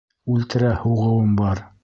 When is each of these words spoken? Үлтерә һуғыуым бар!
Үлтерә 0.35 0.71
һуғыуым 0.87 1.39
бар! 1.45 1.65